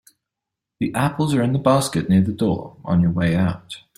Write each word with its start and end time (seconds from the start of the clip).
The 0.79 0.91
apples 0.95 1.35
are 1.35 1.43
in 1.43 1.53
the 1.53 1.59
basket 1.59 2.09
near 2.09 2.21
the 2.23 2.31
door 2.33 2.75
on 2.83 3.01
your 3.01 3.11
way 3.11 3.35
out. 3.35 3.83